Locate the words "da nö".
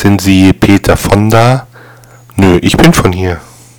1.28-2.58